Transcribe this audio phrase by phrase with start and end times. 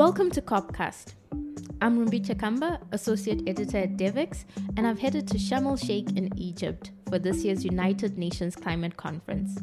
[0.00, 1.12] Welcome to Copcast.
[1.82, 4.46] I'm Rumbi Chakamba, Associate Editor at Devex,
[4.78, 8.96] and I've headed to Sharm el Sheikh in Egypt for this year's United Nations Climate
[8.96, 9.58] Conference.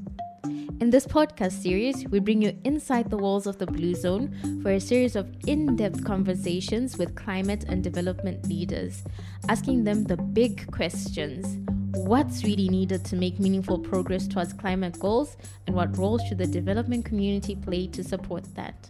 [0.80, 4.70] In this podcast series, we bring you inside the walls of the Blue Zone for
[4.70, 9.04] a series of in depth conversations with climate and development leaders,
[9.50, 11.58] asking them the big questions
[12.06, 15.36] what's really needed to make meaningful progress towards climate goals,
[15.66, 18.88] and what role should the development community play to support that.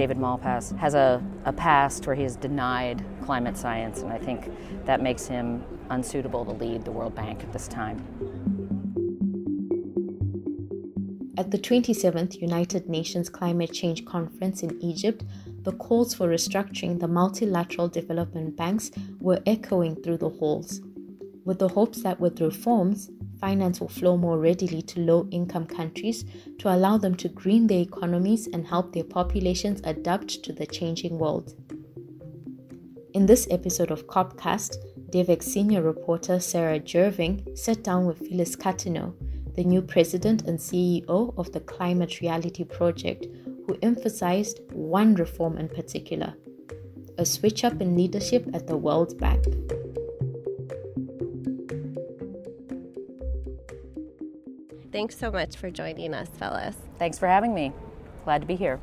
[0.00, 4.50] David Malpass has a, a past where he has denied climate science, and I think
[4.86, 7.98] that makes him unsuitable to lead the World Bank at this time.
[11.36, 15.22] At the 27th United Nations Climate Change Conference in Egypt,
[15.64, 18.90] the calls for restructuring the multilateral development banks
[19.20, 20.80] were echoing through the halls,
[21.44, 23.10] with the hopes that with reforms,
[23.40, 26.24] finance will flow more readily to low income countries
[26.58, 31.18] to allow them to green their economies and help their populations adapt to the changing
[31.18, 31.54] world.
[33.14, 34.76] In this episode of Copcast,
[35.10, 39.14] Devex senior reporter Sarah Jerving sat down with Phyllis Cuttino,
[39.56, 43.26] the new president and CEO of the Climate Reality Project,
[43.66, 46.34] who emphasized one reform in particular
[47.18, 49.44] a switch up in leadership at the World Bank.
[55.00, 56.76] Thanks so much for joining us, Phyllis.
[56.98, 57.72] Thanks for having me.
[58.24, 58.78] Glad to be here.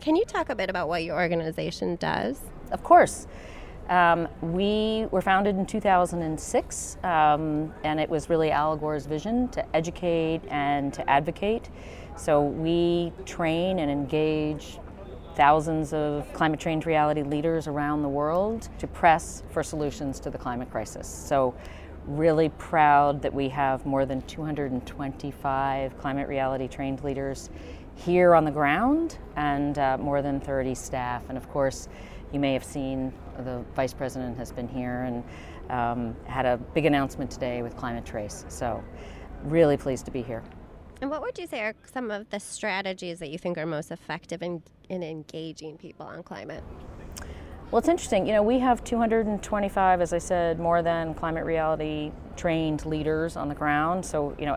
[0.00, 2.40] Can you talk a bit about what your organization does?
[2.70, 3.26] Of course.
[3.90, 9.76] Um, we were founded in 2006, um, and it was really Al Gore's vision to
[9.76, 11.68] educate and to advocate.
[12.16, 14.78] So we train and engage
[15.34, 20.38] thousands of climate change reality leaders around the world to press for solutions to the
[20.38, 21.06] climate crisis.
[21.06, 21.54] So
[22.06, 27.50] really proud that we have more than 225 climate reality trained leaders
[27.96, 31.22] here on the ground and uh, more than 30 staff.
[31.28, 31.88] And of course,
[32.32, 35.24] you may have seen the vice president has been here and
[35.70, 38.44] um, had a big announcement today with Climate Trace.
[38.48, 38.82] So,
[39.44, 40.42] really pleased to be here.
[41.00, 43.90] And what would you say are some of the strategies that you think are most
[43.90, 46.64] effective in, in engaging people on climate?
[47.74, 48.24] Well, it's interesting.
[48.24, 53.48] You know, we have 225, as I said, more than climate reality trained leaders on
[53.48, 54.06] the ground.
[54.06, 54.56] So, you know,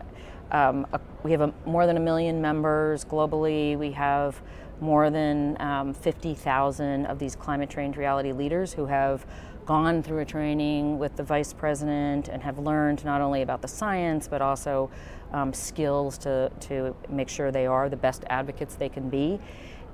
[0.51, 3.75] um, a, we have a, more than a million members globally.
[3.75, 4.39] We have
[4.81, 9.25] more than um, 50,000 of these climate trained reality leaders who have
[9.65, 13.67] gone through a training with the vice president and have learned not only about the
[13.67, 14.91] science but also
[15.33, 19.39] um, skills to, to make sure they are the best advocates they can be.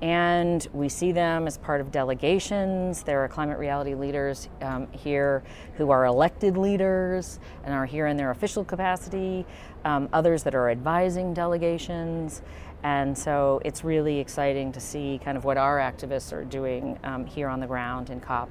[0.02, 3.02] And we see them as part of delegations.
[3.02, 5.42] There are climate reality leaders um, here
[5.76, 9.46] who are elected leaders and are here in their official capacity,
[9.84, 12.42] um, others that are advising delegations.
[12.82, 17.24] And so it's really exciting to see kind of what our activists are doing um,
[17.24, 18.50] here on the ground in COP.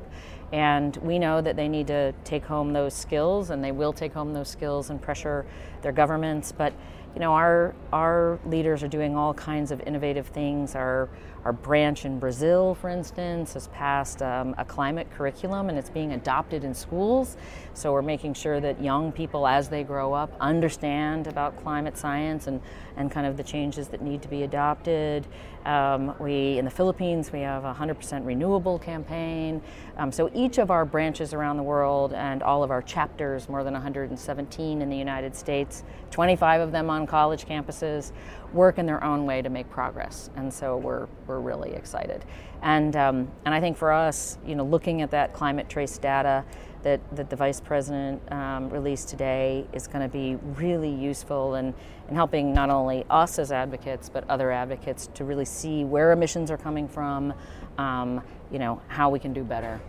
[0.52, 4.14] And we know that they need to take home those skills, and they will take
[4.14, 5.46] home those skills and pressure
[5.81, 6.52] their governments.
[6.52, 6.74] But
[7.13, 10.75] you know, our our leaders are doing all kinds of innovative things.
[10.75, 11.09] Our
[11.46, 16.13] our branch in Brazil, for instance, has passed um, a climate curriculum and it's being
[16.13, 17.35] adopted in schools.
[17.74, 22.47] So we're making sure that young people, as they grow up, understand about climate science
[22.47, 22.62] and,
[22.96, 25.28] and kind of the changes that need to be adopted.
[25.66, 29.62] Um, we in the Philippines we have a 100% renewable campaign.
[29.97, 33.63] Um, so each of our branches around the world and all of our chapters, more
[33.63, 38.12] than 117 in the United States, 25 of them on college campuses,
[38.53, 40.29] work in their own way to make progress.
[40.35, 42.25] And so we're, we're really excited.
[42.62, 46.45] And, um, and I think for us, you know, looking at that climate trace data
[46.83, 51.73] that, that the vice president um, released today is going to be really useful in,
[52.09, 56.51] in helping not only us as advocates, but other advocates to really see where emissions
[56.51, 57.33] are coming from,
[57.77, 58.21] um,
[58.51, 59.81] you know, how we can do better.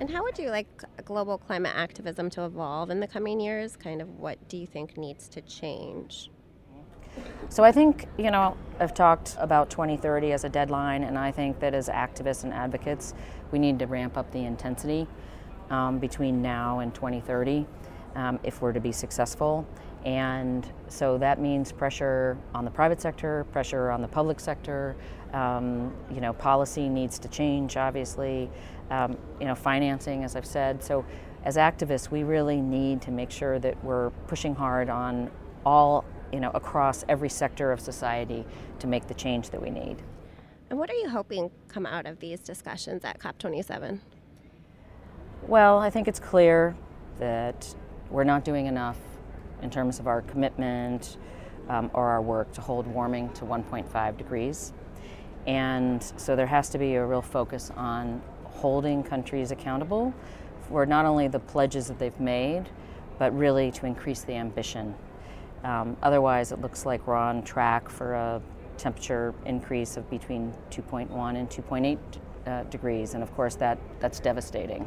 [0.00, 3.76] And how would you like global climate activism to evolve in the coming years?
[3.76, 6.30] Kind of what do you think needs to change?
[7.48, 11.58] So I think, you know, I've talked about 2030 as a deadline, and I think
[11.58, 13.14] that as activists and advocates,
[13.50, 15.08] we need to ramp up the intensity
[15.70, 17.66] um, between now and 2030
[18.16, 19.66] um, if we're to be successful.
[20.04, 24.96] And so that means pressure on the private sector, pressure on the public sector.
[25.32, 28.50] Um, you know, policy needs to change, obviously.
[28.90, 30.82] Um, you know, financing, as I've said.
[30.82, 31.04] So
[31.44, 35.30] as activists, we really need to make sure that we're pushing hard on
[35.64, 38.44] all you know, across every sector of society
[38.78, 40.02] to make the change that we need.
[40.70, 44.00] And what are you hoping come out of these discussions at COP27?
[45.48, 46.76] Well, I think it's clear
[47.18, 47.74] that
[48.10, 48.98] we're not doing enough
[49.62, 51.16] in terms of our commitment
[51.68, 54.72] um, or our work to hold warming to 1.5 degrees.
[55.46, 60.12] And so there has to be a real focus on holding countries accountable
[60.68, 62.64] for not only the pledges that they've made,
[63.18, 64.94] but really to increase the ambition.
[65.64, 68.42] Um, otherwise, it looks like we're on track for a
[68.76, 71.98] temperature increase of between 2.1 and 2.8
[72.46, 74.86] uh, degrees, and of course that, that's devastating.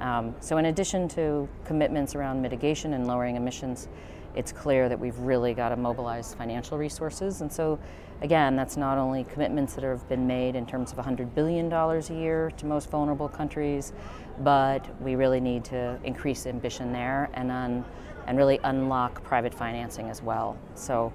[0.00, 3.88] Um, so in addition to commitments around mitigation and lowering emissions,
[4.34, 7.40] it's clear that we've really got to mobilize financial resources.
[7.40, 7.78] And so,
[8.22, 12.00] again, that's not only commitments that have been made in terms of $100 billion a
[12.14, 13.92] year to most vulnerable countries,
[14.40, 17.84] but we really need to increase ambition there and, un,
[18.26, 20.56] and really unlock private financing as well.
[20.74, 21.12] So,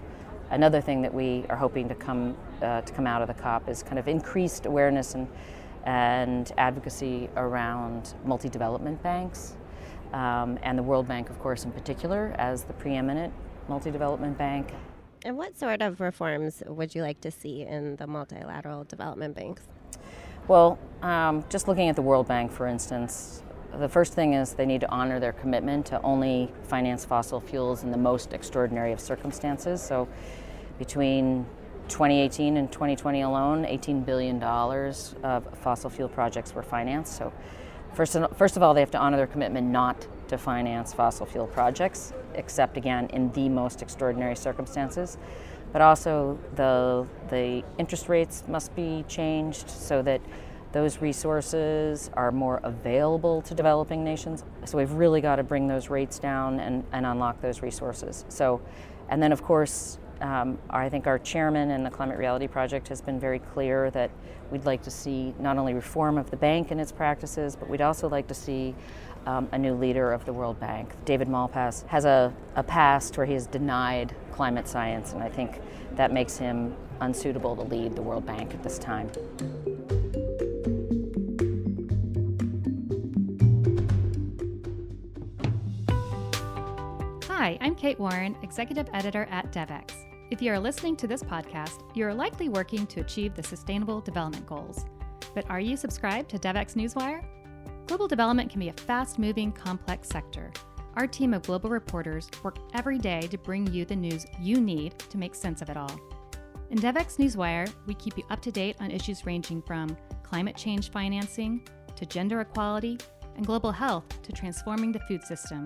[0.51, 3.67] another thing that we are hoping to come, uh, to come out of the COP
[3.67, 5.27] is kind of increased awareness and,
[5.87, 9.55] and advocacy around multi development banks
[10.11, 13.33] um, and the World Bank, of course, in particular, as the preeminent
[13.69, 14.73] multi development bank.
[15.23, 19.63] And what sort of reforms would you like to see in the multilateral development banks?
[20.49, 23.41] Well, um, just looking at the World Bank, for instance,
[23.79, 27.83] the first thing is they need to honor their commitment to only finance fossil fuels
[27.83, 29.81] in the most extraordinary of circumstances.
[29.81, 30.07] So,
[30.79, 31.45] between
[31.87, 37.17] 2018 and 2020 alone, $18 billion of fossil fuel projects were financed.
[37.17, 37.33] So,
[37.97, 41.47] First, first of all, they have to honor their commitment not to finance fossil fuel
[41.47, 45.17] projects, except again in the most extraordinary circumstances.
[45.73, 50.21] But also, the, the interest rates must be changed so that
[50.73, 54.43] those resources are more available to developing nations.
[54.65, 58.25] So we've really got to bring those rates down and, and unlock those resources.
[58.29, 58.61] So,
[59.09, 63.01] and then of course, um, I think our chairman in the Climate Reality Project has
[63.01, 64.11] been very clear that
[64.51, 67.81] we'd like to see not only reform of the bank and its practices, but we'd
[67.81, 68.73] also like to see
[69.25, 70.93] um, a new leader of the World Bank.
[71.05, 75.59] David Malpass has a, a past where he has denied climate science, and I think
[75.95, 79.11] that makes him unsuitable to lead the World Bank at this time.
[87.27, 90.06] Hi, I'm Kate Warren, Executive Editor at DevEx.
[90.29, 94.01] If you are listening to this podcast, you are likely working to achieve the Sustainable
[94.01, 94.85] Development Goals.
[95.33, 97.23] But are you subscribed to DevEx Newswire?
[97.85, 100.51] Global development can be a fast moving, complex sector.
[100.97, 104.99] Our team of global reporters work every day to bring you the news you need
[104.99, 105.97] to make sense of it all.
[106.71, 110.91] In DevEx Newswire, we keep you up to date on issues ranging from climate change
[110.91, 111.65] financing
[111.95, 112.97] to gender equality
[113.37, 115.63] and global health to transforming the food system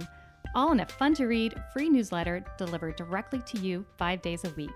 [0.53, 4.49] all in a fun to read, free newsletter delivered directly to you five days a
[4.51, 4.71] week.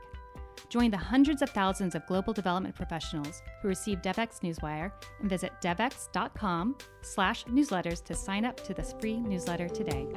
[0.70, 5.52] Join the hundreds of thousands of global development professionals who receive DevEx Newswire and visit
[5.62, 10.08] devex.com slash newsletters to sign up to this free newsletter today.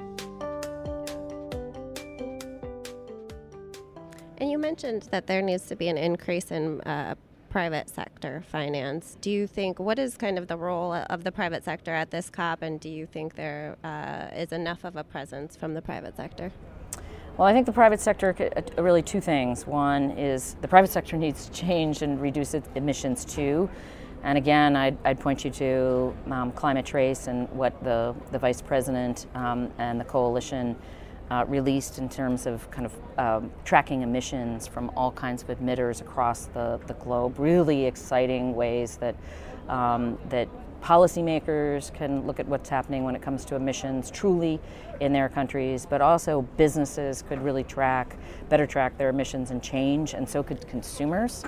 [4.38, 7.16] And you mentioned that there needs to be an increase in uh,
[7.48, 9.16] private sector finance.
[9.20, 12.30] Do you think what is kind of the role of the private sector at this
[12.30, 16.16] COP, and do you think there uh, is enough of a presence from the private
[16.16, 16.52] sector?
[17.36, 19.66] Well, I think the private sector uh, really two things.
[19.66, 23.70] One is the private sector needs to change and reduce its emissions too.
[24.24, 28.60] And again, I'd, I'd point you to um, Climate Trace and what the, the vice
[28.60, 30.74] president um, and the coalition
[31.30, 36.00] uh, released in terms of kind of um, tracking emissions from all kinds of emitters
[36.00, 37.38] across the, the globe.
[37.38, 39.14] Really exciting ways that
[39.68, 40.48] um, that
[40.82, 44.60] policymakers can look at what's happening when it comes to emissions truly
[45.00, 48.16] in their countries, but also businesses could really track,
[48.48, 51.44] better track their emissions and change, and so could consumers.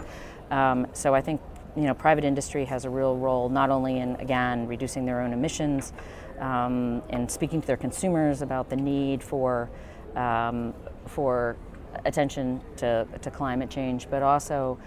[0.51, 1.41] Um, so I think
[1.77, 5.33] you know private industry has a real role not only in again reducing their own
[5.33, 5.93] emissions
[6.41, 9.71] um, and speaking to their consumers about the need for
[10.17, 10.75] um,
[11.07, 11.57] for
[12.05, 14.79] attention to, to climate change, but also,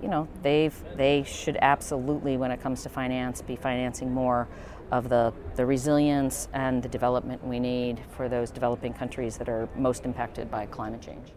[0.00, 4.48] you know, they've they should absolutely, when it comes to finance, be financing more
[4.90, 9.68] of the, the resilience and the development we need for those developing countries that are
[9.74, 11.32] most impacted by climate change.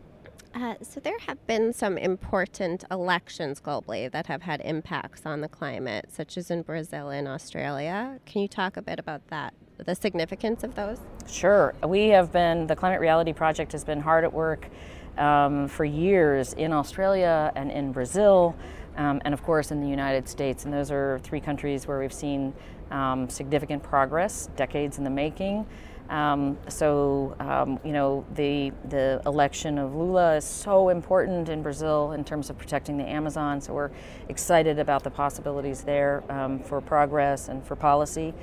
[0.53, 5.49] Uh, so there have been some important elections globally that have had impacts on the
[5.49, 8.19] climate, such as in Brazil and Australia.
[8.25, 9.53] Can you talk a bit about that?
[9.83, 10.99] The significance of those?
[11.27, 11.73] Sure.
[11.85, 14.69] We have been, the Climate Reality Project has been hard at work
[15.17, 18.55] um, for years in Australia and in Brazil,
[18.97, 20.65] um, and of course in the United States.
[20.65, 22.53] And those are three countries where we've seen
[22.91, 25.65] um, significant progress, decades in the making.
[26.09, 32.11] Um, so, um, you know, the, the election of Lula is so important in Brazil
[32.11, 33.59] in terms of protecting the Amazon.
[33.59, 33.89] So, we're
[34.29, 38.35] excited about the possibilities there um, for progress and for policy.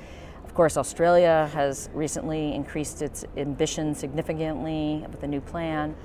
[0.53, 5.95] Of course, Australia has recently increased its ambition significantly with a new plan.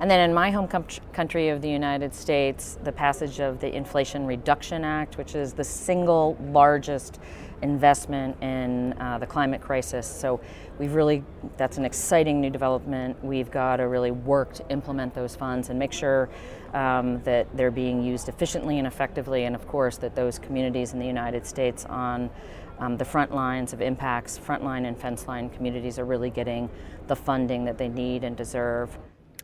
[0.00, 4.26] And then in my home country of the United States, the passage of the Inflation
[4.26, 7.20] Reduction Act, which is the single largest
[7.62, 10.08] investment in uh, the climate crisis.
[10.08, 10.40] So
[10.76, 11.22] we've really,
[11.56, 13.24] that's an exciting new development.
[13.24, 16.28] We've got to really work to implement those funds and make sure
[16.72, 20.98] um, that they're being used efficiently and effectively, and of course, that those communities in
[20.98, 22.28] the United States on
[22.78, 26.68] um, the front lines of impacts, frontline and fence line communities are really getting
[27.06, 28.98] the funding that they need and deserve.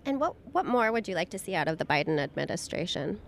[0.07, 3.21] And what, what more would you like to see out of the Biden administration?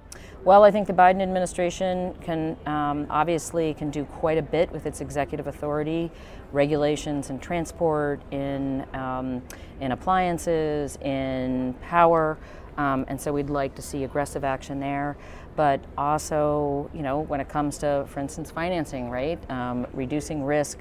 [0.42, 4.86] Well, I think the Biden administration can um, obviously can do quite a bit with
[4.86, 6.10] its executive authority,
[6.50, 9.42] regulations in transport, in um,
[9.80, 12.38] in appliances, in power,
[12.78, 15.16] um, and so we'd like to see aggressive action there.
[15.54, 20.78] But also, you know, when it comes to, for instance, financing, right, um, reducing risk,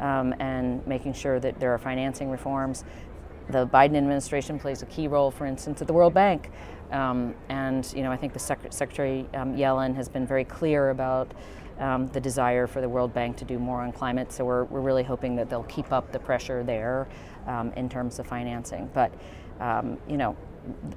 [0.00, 2.84] um, and making sure that there are financing reforms
[3.48, 6.50] the Biden administration plays a key role, for instance, at the World Bank.
[6.90, 10.90] Um, and you know, I think the Sec- Secretary um, Yellen has been very clear
[10.90, 11.32] about
[11.78, 14.32] um, the desire for the World Bank to do more on climate.
[14.32, 17.08] So we're, we're really hoping that they'll keep up the pressure there
[17.46, 18.88] um, in terms of financing.
[18.94, 19.12] But
[20.08, 20.36] you know,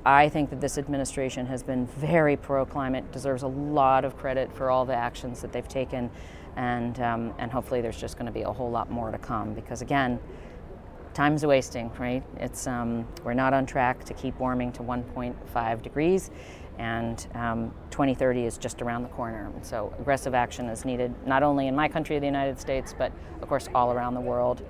[0.06, 4.70] I think that this administration has been very pro-climate, deserves a lot of credit for
[4.70, 6.10] all the actions that they've taken,
[6.56, 9.54] and um, and hopefully there's just going to be a whole lot more to come
[9.54, 10.20] because again
[11.18, 12.24] time's wasting, right?
[12.38, 16.30] It's um, we're not on track to keep warming to 1.5 degrees,
[16.78, 19.52] and um, 2030 is just around the corner.
[19.64, 23.48] So aggressive action is needed, not only in my country, the United States, but of
[23.48, 24.64] course all around the world.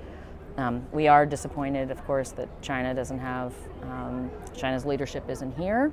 [0.58, 5.92] Um, we are disappointed, of course, that China doesn't have um, China's leadership isn't here,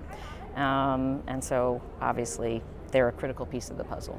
[0.57, 4.19] um, and so obviously they're a critical piece of the puzzle.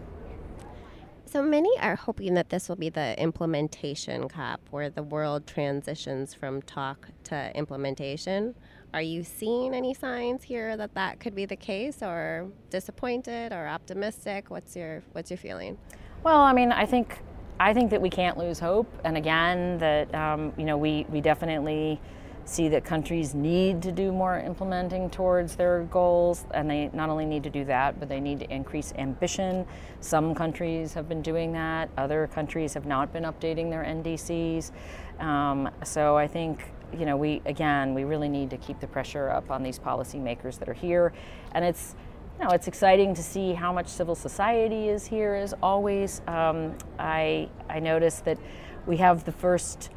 [1.26, 6.34] So many are hoping that this will be the implementation COP where the world transitions
[6.34, 8.54] from talk to implementation.
[8.94, 13.68] Are you seeing any signs here that that could be the case or disappointed or
[13.68, 14.50] optimistic?
[14.50, 15.78] What's your what's your feeling?
[16.24, 17.20] Well, I mean, I think
[17.60, 21.22] I think that we can't lose hope and again that um, you know we we
[21.22, 22.00] definitely
[22.46, 27.26] see that countries need to do more implementing towards their goals, and they not only
[27.26, 29.66] need to do that, but they need to increase ambition.
[30.00, 34.72] Some countries have been doing that, other countries have not been updating their NDCs.
[35.20, 39.30] Um, so I think you know we again we really need to keep the pressure
[39.30, 41.14] up on these policymakers that are here,
[41.54, 41.96] and it's
[42.40, 45.36] know, it's exciting to see how much civil society is here.
[45.36, 48.38] As always, um, I I noticed that
[48.86, 49.90] we have the first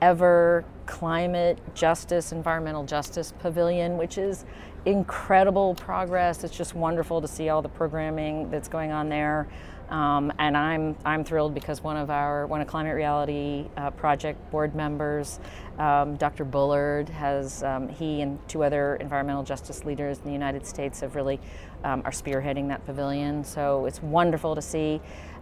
[0.00, 4.44] ever climate justice, environmental justice pavilion, which is
[4.84, 6.44] incredible progress.
[6.44, 9.48] It's just wonderful to see all the programming that's going on there.
[9.88, 14.50] Um, and I'm I'm thrilled because one of our one of Climate Reality uh, Project
[14.50, 15.38] board members,
[15.78, 16.44] um, Dr.
[16.44, 21.14] Bullard, has um, he and two other environmental justice leaders in the United States have
[21.14, 21.40] really
[21.84, 23.44] um, are spearheading that pavilion.
[23.44, 25.00] So it's wonderful to see.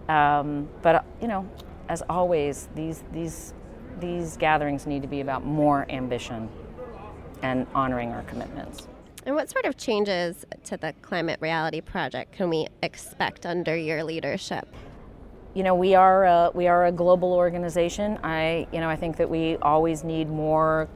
[0.09, 1.49] Um, but you know,
[1.89, 3.55] as always, these these
[4.01, 6.51] these gatherings need to be about more ambition
[7.43, 8.89] and honoring our commitments.
[9.27, 14.05] And what sort of changes to the Climate Reality Project can we expect under your
[14.05, 14.69] leadership?
[15.55, 18.19] You know, we are a, we are a global organization.
[18.23, 20.89] I, you know, I think that we always need more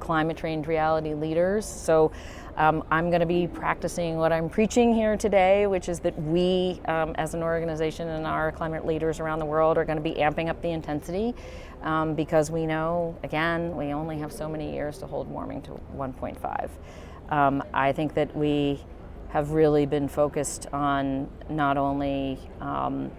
[0.00, 1.64] climate trained reality leaders.
[1.64, 2.10] So
[2.56, 6.80] um, I'm going to be practicing what I'm preaching here today, which is that we,
[6.86, 10.14] um, as an organization and our climate leaders around the world, are going to be
[10.14, 11.32] amping up the intensity
[11.82, 15.80] um, because we know, again, we only have so many years to hold warming to
[15.94, 16.70] 1.5.
[17.30, 18.80] Um, I think that we
[19.30, 23.10] have really been focused on not only um,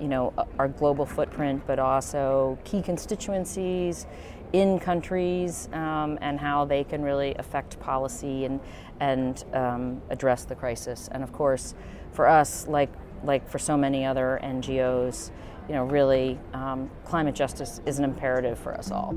[0.00, 4.06] you know our global footprint, but also key constituencies
[4.52, 8.60] in countries um, and how they can really affect policy and
[9.00, 11.08] and um, address the crisis.
[11.12, 11.74] And of course,
[12.12, 12.90] for us, like
[13.24, 15.30] like for so many other NGOs,
[15.68, 19.14] you know, really, um, climate justice is an imperative for us all.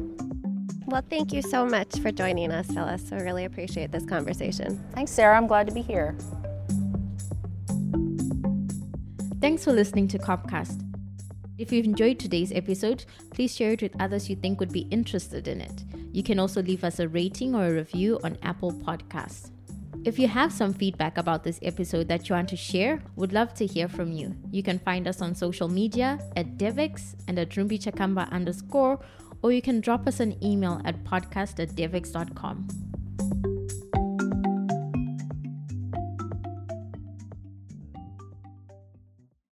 [0.89, 3.11] Well, thank you so much for joining us, Phyllis.
[3.11, 4.83] I really appreciate this conversation.
[4.95, 5.37] Thanks, Sarah.
[5.37, 6.17] I'm glad to be here.
[9.39, 10.83] Thanks for listening to Copcast.
[11.59, 15.47] If you've enjoyed today's episode, please share it with others you think would be interested
[15.47, 15.85] in it.
[16.11, 19.51] You can also leave us a rating or a review on Apple Podcasts.
[20.05, 23.53] If you have some feedback about this episode that you want to share, would love
[23.55, 24.35] to hear from you.
[24.49, 28.99] You can find us on social media at Devex and at Rumbi Chakamba underscore,
[29.41, 32.88] or you can drop us an email at podcast at.